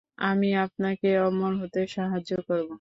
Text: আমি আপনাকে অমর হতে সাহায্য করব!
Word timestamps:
আমি 0.21 0.49
আপনাকে 0.65 1.09
অমর 1.21 1.53
হতে 1.61 1.79
সাহায্য 1.95 2.31
করব! 2.47 2.69